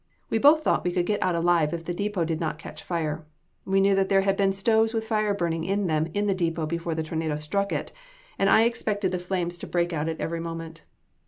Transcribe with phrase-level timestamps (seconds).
[0.31, 3.23] We both thought we could get out alive if the depot did not catch fire.
[3.67, 6.65] I knew that there had been stoves with fire burning in them in the depot
[6.65, 7.91] before the tornado struck it,
[8.39, 10.85] and I expected the flames to break out at every moment.